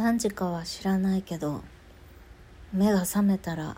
[0.00, 1.62] 何時かは知らないけど
[2.72, 3.76] 目が覚めたら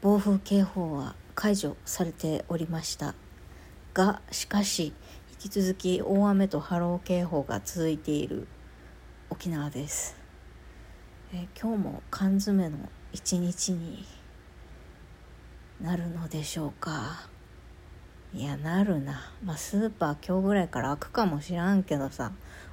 [0.00, 3.16] 暴風警報は解除されておりました。
[3.92, 4.92] がしかし
[5.32, 8.46] 引き続き大雨と波浪警報が続いている
[9.30, 10.14] 沖縄です、
[11.34, 12.78] え今日も缶詰の
[13.12, 14.06] 一日に
[15.80, 17.28] なるのでしょうか。
[18.32, 19.32] いやなるな。
[19.44, 22.30] まあスーパー今日ぐらいから開くかもしらんけどさ。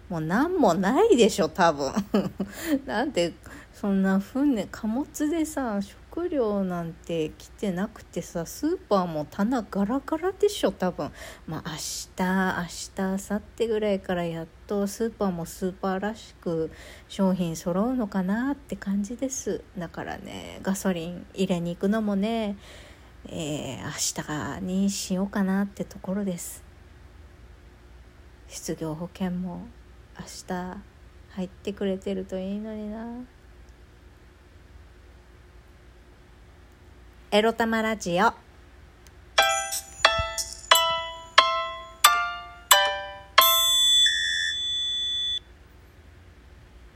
[0.10, 1.94] もう何もないでしょ多分。
[2.86, 3.34] なんて
[3.72, 11.12] そんな船貨物でさ食料なんて来てなくてさスーパーも棚ガラガラでしょ多分。
[11.48, 16.72] まあ明日明日明後日ぐらいからやっとスーパーもスーパーらしく
[17.08, 19.64] 商品揃うのかなって感じです。
[19.78, 22.58] だからねガソリン入れに行くのもね
[23.28, 26.64] えー、明日にしようかなってところです。
[28.48, 29.68] 失業保険も。
[30.20, 30.78] 明日
[31.30, 33.06] 入ってくれてるといいのにな。
[37.32, 38.34] エロ玉ラジオ。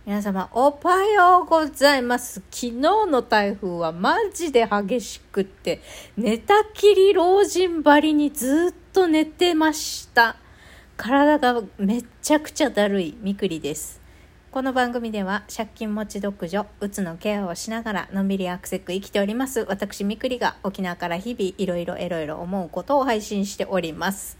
[0.05, 2.41] 皆様おはようございます。
[2.51, 5.81] 昨日の台風はマジで激しくって
[6.17, 10.35] 寝たきり老人ばりにずっと寝てました。
[10.95, 13.99] 体がめちゃくちゃだるいみくりです。
[14.51, 19.65] この番組では借金持ち独女うつのケアをしながらのんびりアクセック生きております。
[19.67, 24.37] 私みくりが沖縄から日々いろいろいろいろ思うことを配信しております。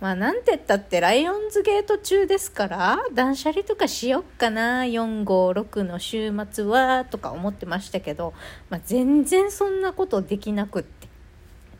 [0.00, 8.34] まあなんて言ったってライオンズゲート中ですから断捨離とかしよっかな456の週末はとか思ってましたけど、
[8.70, 10.84] まあ、全然そんなことできなくっ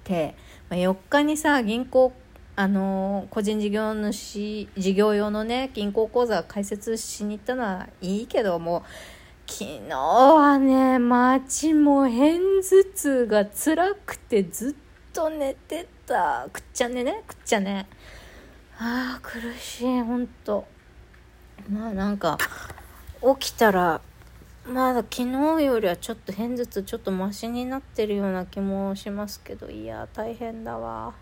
[0.03, 0.34] て、
[0.69, 2.12] まあ、4日にさ銀行
[2.59, 8.83] あの個人事業主事業用のね銀行口座開設しに行ったのはいいけども
[9.47, 12.19] 昨日はね街も片
[12.61, 16.49] 頭痛が辛くてずっと寝てた。
[16.53, 17.22] くっちゃねね。
[17.28, 17.87] くっちゃね。
[18.77, 20.00] あー苦しい。
[20.00, 20.66] ほんと。
[21.71, 22.38] まあなんか
[23.38, 24.00] 起きたら
[24.66, 29.71] まだ昨日よりはちょっと片頭痛ちょっとマシになってるような気もしますけど。
[29.71, 31.15] いや大変だわ。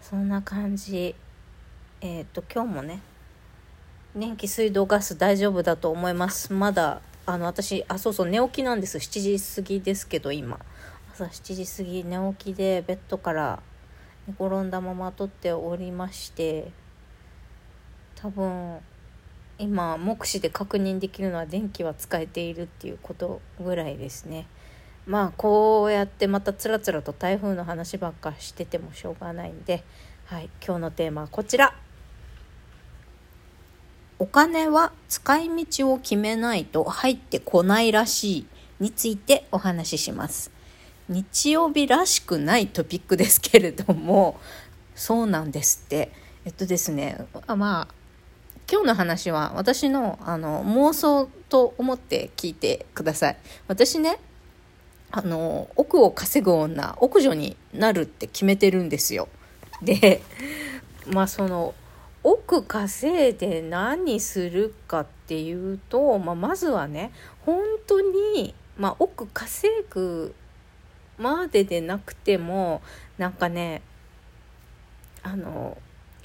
[0.00, 1.14] そんな感じ。
[2.00, 3.02] えっ、と今日もね
[4.16, 6.52] 電気水道ガス大丈夫だと思います。
[6.52, 8.98] まだあの私あそうそう寝起きなんです。
[8.98, 10.58] 7時過ぎですけど今。
[11.12, 13.62] 朝7時過ぎ寝起きでベッドから
[14.26, 16.70] 寝転んだまま撮っておりまして
[18.14, 18.78] 多分
[19.58, 24.46] 今目視で確認できるのは電気は使えているっていうことぐらいですね。
[25.06, 29.82] まあこうやってまたつらつらと台風の話ばっかしててもしょうがないんで、
[30.26, 31.74] はい、今日のテーマはこちら。
[34.18, 38.46] お金は使い道を決めないと入ってこないらしい
[38.78, 40.50] についてお話しします。
[41.08, 44.38] 日曜日らしくないトピックですけれども、
[44.94, 46.12] そうなんですって。
[46.44, 47.94] えっとですね、まあ、
[48.70, 53.36] 今日の話は私のあの妄想と思って聞いてください。
[53.68, 54.18] 私ね、
[55.12, 59.28] あの億を稼ぐ女奥女になるって決めてるんですよ。
[59.82, 60.22] で
[61.06, 61.74] まあその
[62.22, 67.12] 億稼いで何するかっていうと、まあ、まずはね
[67.46, 70.34] 本当に、まあ、億稼ぐ
[71.18, 72.82] まででなくても
[73.16, 73.82] なんかね
[75.22, 75.78] あの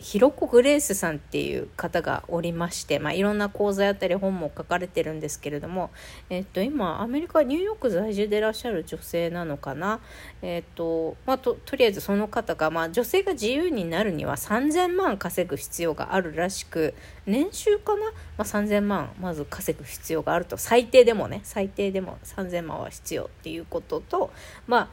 [0.05, 5.89] ひろこグレースさんっていう方がおりまして、まあ、いろんな講座やったり本も書かれてるんですけれども、
[6.29, 9.99] えっと、今アメリカニューヨーク在住でいらっしゃる女性なのかな、
[10.43, 16.93] えっとまあ、ととりあえずその方が、まあ、女性が自由になるには3000万稼ぐ必要があるらしく
[17.25, 20.57] 年収かな、まあ、3000万まず稼ぐ必要があると。
[20.57, 21.41] 最低でもね。
[21.41, 24.29] 最低でも3000万は必要っていうことと
[24.67, 24.89] まあ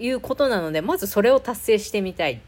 [0.00, 2.38] いうことなのでまずそれを達成してみたいっ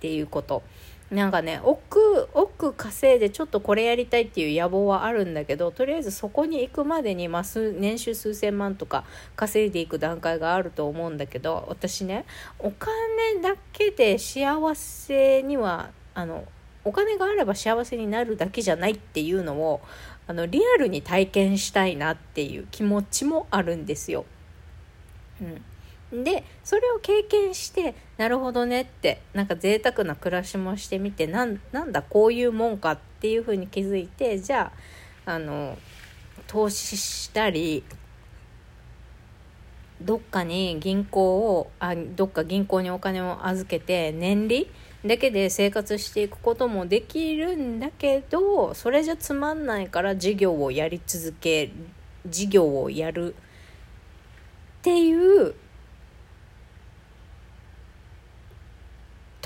[0.00, 0.62] ていうこと。
[1.10, 7.42] なんかね奥奥稼いでちょっとこれやりたいっていう野望はあるんだけどとりあえずそこに行くまでに、まあ、
[7.78, 9.04] 年収数千万とか
[9.36, 12.24] 稼いでいく段階があると思うんだけど私ね
[12.58, 16.44] お金だけで幸せにはあの
[16.84, 19.82] お金があれば幸せになるだけじゃないっていうのを
[20.26, 24.24] あのリアルに体験したいなっていう気持ちもあるんですよ。
[25.40, 25.62] うん
[26.22, 31.58] でそれを経験してなるほどねってなんか贅沢な暮らしもしてみてなん
[31.90, 34.70] だこういうもんかっていうふうに気づいてじゃ
[35.26, 35.76] ああの
[36.46, 37.82] 投資したり
[40.00, 44.70] どっかに銀行をあどっか銀行にお金を預けて年利
[45.06, 51.70] だけで生活していくこともできるんだけどそれじゃつまんないから事業をやり続け
[52.26, 55.54] 事業をやるっていう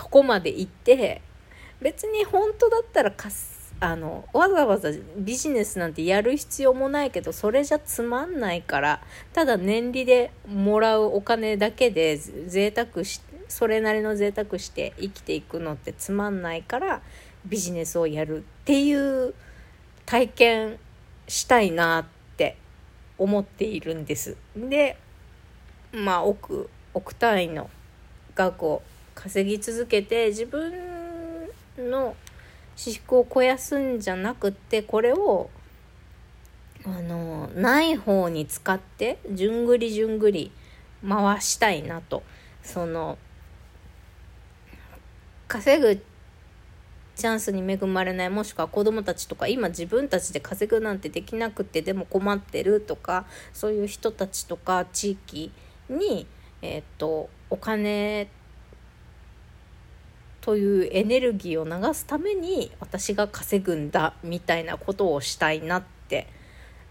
[0.09, 1.21] とこまで行って
[1.83, 4.89] 別に本当だったらかすあのわざわざ
[5.19, 9.01] ビジネスなんてやる必要もないけどそれじゃつまんないから
[9.35, 17.03] ただ年利でもらうお金だけで贅沢しそれなりの贅沢して生きていくのってつまんないから
[17.47, 19.35] ビジネスをやるっていう
[20.07, 20.79] 体験
[21.29, 22.05] したいなっ
[22.37, 22.57] て
[23.19, 24.37] 思っているんです。
[24.57, 24.97] で
[25.93, 27.71] まあ億億単位の
[28.35, 28.83] 額を
[29.21, 30.73] 稼ぎ続けて自分
[31.77, 32.15] の
[32.77, 35.51] 私服を肥やすんじゃなくってこれを
[36.85, 40.53] あのない方に使ってじゅんぐりじゅんぐり
[41.07, 42.23] 回したいなと。
[42.63, 43.19] その
[45.49, 45.97] 稼ぐ
[47.17, 55.51] チャンスに恵まれないもしくは子どもたちとか今自分たちで稼ぐなんてできなくてでも困ってるとかそういう人たちとか地域
[55.89, 56.27] に、
[56.63, 58.29] えー、っとお金
[60.41, 66.27] というエネルギーを流すために私が稼ぐんだみたいなことをしたいなって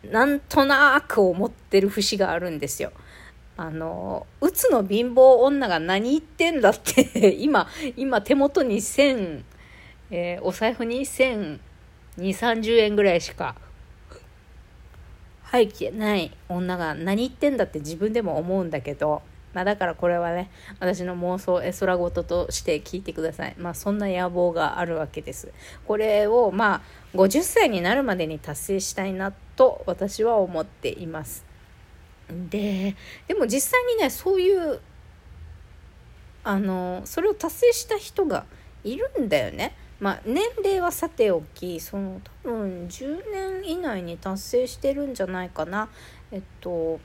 [0.04, 2.92] なんとなく思ってる節があるんですよ。
[3.60, 9.44] あの、うつの貧乏女が何言ってんだって 今、今手元に1000、
[10.12, 11.60] えー、お財布に1000、
[12.20, 13.56] 2、30円ぐらいしか
[15.42, 19.24] 入ってない女が何言ってんだって自分でも思うんだけど、
[19.58, 23.56] まあだからこれはね、私の妄想絵空事として聞いてください。
[23.58, 25.52] まあそんな野望があるわけです。
[25.88, 26.82] これをまあ
[27.18, 31.44] 50歳になるまでに達成したいなと私は思っています。
[32.52, 32.96] で
[33.28, 34.80] でも実際にねそういう
[36.44, 38.46] あのそれを達成した人が
[38.84, 39.76] いるんだよね。
[40.00, 45.90] まあ、年齢はさておきその多分10年以内に達成してるんじゃないかな。
[46.32, 47.00] えっと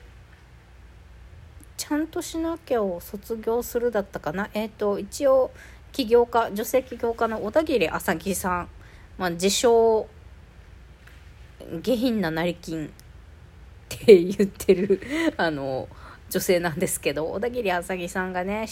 [1.83, 4.49] ちゃんとしなきゃを卒業するだったかな？
[4.53, 5.51] えっと一応
[5.91, 8.69] 起業家女性起業家の小田切あさぎさん、
[9.17, 10.07] まあ、自称
[11.81, 12.89] 下品な成金っ
[13.89, 15.01] て言ってる
[15.35, 15.89] あの
[16.29, 18.65] 女性なんですけど小田切あさぎさんがね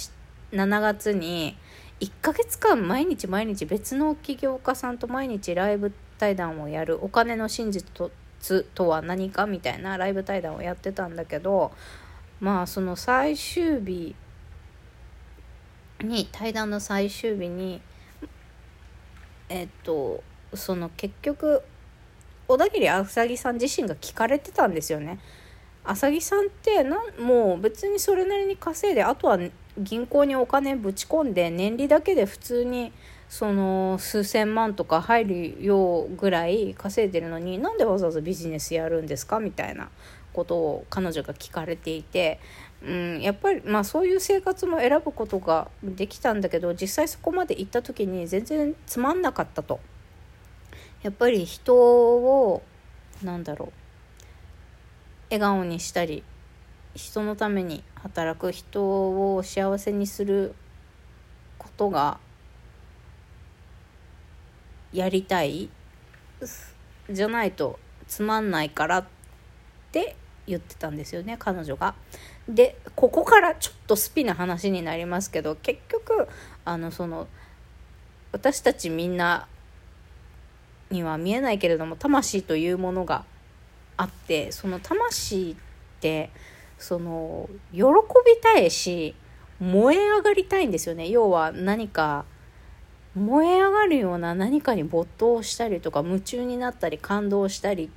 [0.53, 1.57] 7月に
[1.99, 8.09] 1ヶ月間毎日毎日別の起業家さんと毎日ライブ対談をやるお金の真実
[8.73, 11.73] とは何かみたいなライブ対談をやってたんだけど
[12.41, 14.15] まあその最終日
[16.03, 17.79] に対談の最終日に
[19.47, 20.23] えっと
[20.53, 21.61] その結局
[22.47, 25.19] 小田切あさぎさん自身が聞かれてたんですよね。
[25.83, 29.39] あさぎさんってなもう別にそれなりに稼いであとは
[29.77, 32.91] 銀行にお金ぶち込んで年利だけで普通に
[33.29, 39.39] その数千万とか入るようぐらい稼いでるのになんでわざわざビジネスやるんですか？
[39.39, 39.89] みたいな
[40.33, 42.39] ことを彼女が聞かれていて、
[42.83, 49.79] うん、やっぱりまあそういう生活も選ぶことができたんだけど実際そこまで行った時に全然つまんなかったと。
[51.03, 52.61] やっぱり人を
[53.23, 53.71] なんだろう
[55.31, 56.23] 笑顔にしたり
[56.93, 60.53] 人のために働く人を幸せにする
[61.57, 62.19] ことが
[64.93, 65.69] やりたい？
[67.09, 69.05] じゃないとつまんないからっ
[69.91, 70.15] て
[70.47, 71.93] 言ってたんですよね彼女が。
[72.47, 76.27] でここからちょっとスピな話になりますけど結局
[76.65, 77.27] あのその
[78.31, 79.47] 私たちみんな
[80.89, 83.23] には見えないけれども魂というものが
[83.97, 85.55] あってその魂っ
[85.99, 86.29] て
[86.77, 89.15] その喜びたいし
[89.59, 92.25] 燃え上がりたいんですよね要は何か
[93.15, 97.91] 燃え上がるような何かに没頭したりとか夢中になったり感動したり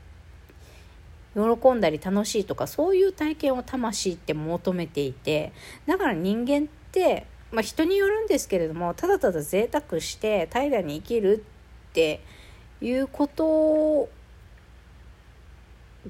[1.34, 5.52] 喜んだり楽しいとかそういう体験を魂って求めていて
[5.86, 11.44] だから人間ってまあ人によるんですけれどもただただ贅沢して平らに生きる
[11.90, 12.20] って
[12.80, 14.08] いうこと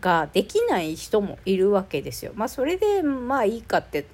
[0.00, 2.32] ができない人もいるわけですよ。
[2.34, 4.06] まあそれでまあいいかって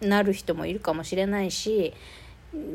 [0.00, 1.94] なる人もいるかもしれないし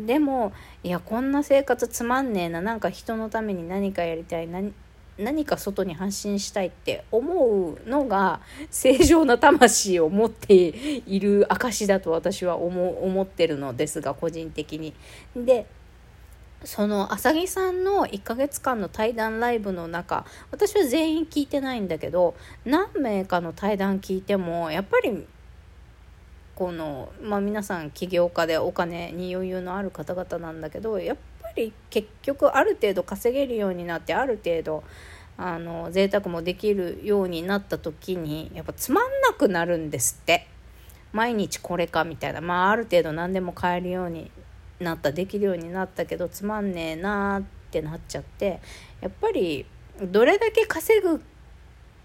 [0.05, 0.53] でも
[0.83, 4.73] いやこんな生活つまんねえななんか人のために何かやりたい何
[5.17, 14.93] 何か外に発信したいって思うのが正常な魂を持っている証だと私は思ってるのですが個人的に。
[15.35, 15.65] で
[16.63, 25.27] その浅木さんの1ヶ月間の対談ライブの中私は全員聞いてないんだけど何名かの対談聞いてもやっぱり
[26.55, 31.17] この、まあ、皆さん起業家でお金に余裕のある方々なんだけどやっ
[31.57, 34.83] り結局ある程度稼げるようになってある程度
[35.37, 40.47] あの贅沢もできるようになった時にやっぱつまんなくなるんですって。
[41.13, 42.41] 毎日これかみたいな。
[42.41, 44.29] まあある程度何でも買えるように
[44.79, 48.59] なったできるようになったけどつまんねえなーってなっちゃって
[49.01, 49.65] やっぱり
[50.01, 51.21] どれだけ稼ぐ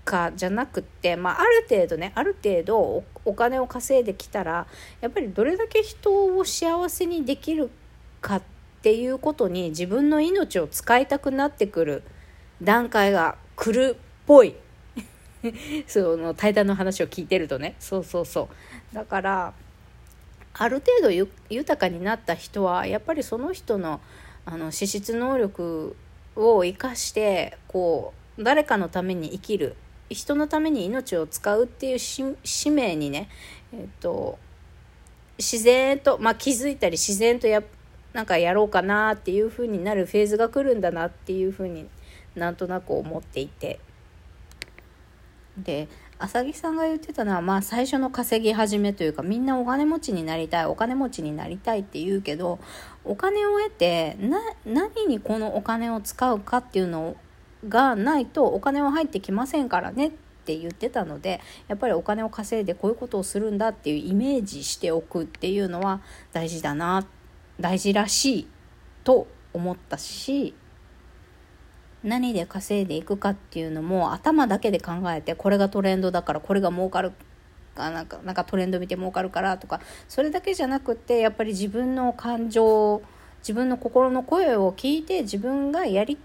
[0.04, 4.66] かじゃなくって、まあ、ある程度ねある程度お金を稼いできたら
[5.00, 7.70] やっぱりどれだけ人を幸せにできる
[8.20, 8.51] かって
[8.82, 12.02] っていうことに自分の命を使いたくなってくる
[12.60, 13.96] 段階が来るっ
[14.26, 14.56] ぽい。
[15.86, 17.76] その対談の話を聞いてるとね。
[17.78, 18.48] そうそうそ
[18.92, 18.94] う。
[18.94, 19.54] だから
[20.54, 24.00] ある程度豊かになった人はやっぱりその人の
[24.44, 25.94] あの資質能力
[26.34, 29.76] を生かしてこう誰かのために生きる
[30.10, 33.28] 人のために命を使うっていう使命にね、
[33.72, 34.40] えっと、
[35.38, 37.62] 自然と、まあ、気づいたり自然とや
[38.12, 41.88] なんかやろうかなっていう風になるフェーズが来るんだなっていう風に
[42.34, 43.80] なんとなく思っていて。
[45.56, 45.88] で
[46.18, 52.58] 浅木さんが言ってたのは、まあ、最初の稼ぎ始めというかみんなお金持ちになりたいお金持ちになりたいって言うけど
[53.04, 57.16] お金を得てな何にこのお金を使うかっていうの
[57.68, 60.10] がないとお金は入ってきませんからねっ
[60.44, 66.00] て言ってたのでやっぱりお金を稼いでこういうことをするんだっていうイメージしておくっていうのは
[66.32, 67.21] 大事だなって
[67.62, 68.48] 大事らしい
[69.04, 70.54] と思ったし
[72.04, 77.12] 何で稼いでいくかっていうのも頭だけで考えてこれがトレンドだからこれが儲かる
[77.74, 83.02] かなんかなんかトレンド見て儲かるからとかそれだけじゃなくてやっぱり自分の感情
[83.38, 86.18] 自分の心の声を聞いて自分がやり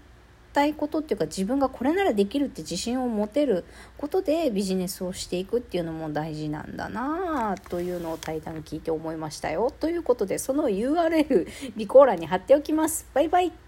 [0.52, 3.64] たいことっていうか自分がこれならできるって自信を持てる
[3.96, 9.70] ことでビジネスをしていくっていうのも大事なんだなというのを対談聞いて思いましたよ。
[9.70, 13.06] ということでその URL 備考欄に貼っておきます。
[13.14, 13.67] バイバイ。